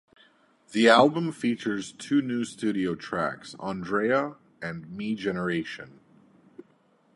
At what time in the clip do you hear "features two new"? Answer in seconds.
1.31-2.43